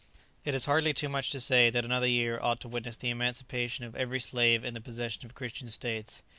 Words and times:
It 0.43 0.55
is 0.55 0.65
hardly 0.65 0.95
too 0.95 1.09
much 1.09 1.29
to 1.29 1.39
say 1.39 1.69
that 1.69 1.85
another 1.85 2.07
year 2.07 2.39
ought 2.41 2.59
to 2.61 2.67
witness 2.67 2.95
the 2.95 3.11
emancipation 3.11 3.85
of 3.85 3.95
every 3.95 4.19
slave 4.19 4.65
in 4.65 4.73
the 4.73 4.81
possession 4.81 5.27
of 5.27 5.35
Christian 5.35 5.69
states. 5.69 6.23